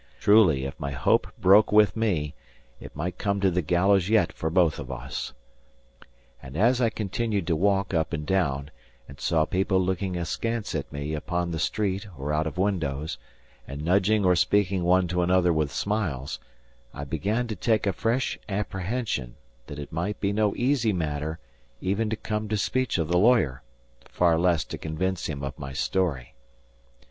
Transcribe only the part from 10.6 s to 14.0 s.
at me upon the street or out of windows, and